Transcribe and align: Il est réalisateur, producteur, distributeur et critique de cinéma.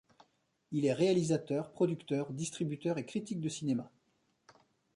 Il 0.71 0.87
est 0.87 0.93
réalisateur, 0.93 1.69
producteur, 1.69 2.31
distributeur 2.31 2.97
et 2.97 3.05
critique 3.05 3.39
de 3.39 3.49
cinéma. 3.49 3.91